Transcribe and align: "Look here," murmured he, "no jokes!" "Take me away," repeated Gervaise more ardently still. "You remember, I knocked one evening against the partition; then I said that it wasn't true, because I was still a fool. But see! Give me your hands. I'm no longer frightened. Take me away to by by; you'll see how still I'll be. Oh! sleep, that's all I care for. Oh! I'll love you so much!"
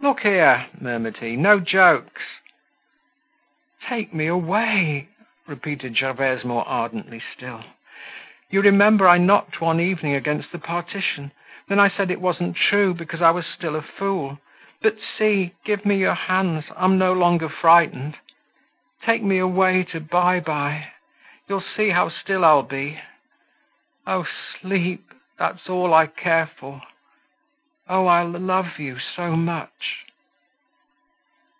"Look 0.00 0.20
here," 0.20 0.66
murmured 0.78 1.16
he, 1.16 1.34
"no 1.34 1.58
jokes!" 1.58 2.20
"Take 3.86 4.12
me 4.12 4.26
away," 4.26 5.08
repeated 5.46 5.96
Gervaise 5.96 6.44
more 6.44 6.66
ardently 6.68 7.22
still. 7.32 7.64
"You 8.50 8.60
remember, 8.60 9.08
I 9.08 9.16
knocked 9.16 9.62
one 9.62 9.80
evening 9.80 10.12
against 10.14 10.52
the 10.52 10.58
partition; 10.58 11.32
then 11.68 11.80
I 11.80 11.88
said 11.88 12.08
that 12.08 12.12
it 12.14 12.20
wasn't 12.20 12.54
true, 12.54 12.92
because 12.92 13.22
I 13.22 13.30
was 13.30 13.46
still 13.46 13.76
a 13.76 13.80
fool. 13.82 14.38
But 14.82 14.98
see! 15.16 15.52
Give 15.64 15.86
me 15.86 15.96
your 15.96 16.14
hands. 16.14 16.66
I'm 16.76 16.98
no 16.98 17.14
longer 17.14 17.48
frightened. 17.48 18.18
Take 19.04 19.22
me 19.22 19.38
away 19.38 19.84
to 19.84 20.00
by 20.00 20.38
by; 20.38 20.90
you'll 21.48 21.64
see 21.76 21.88
how 21.90 22.10
still 22.10 22.44
I'll 22.44 22.62
be. 22.62 23.00
Oh! 24.06 24.26
sleep, 24.60 25.14
that's 25.38 25.70
all 25.70 25.94
I 25.94 26.08
care 26.08 26.46
for. 26.46 26.82
Oh! 27.86 28.06
I'll 28.06 28.30
love 28.30 28.78
you 28.78 28.98
so 28.98 29.36
much!" 29.36 30.06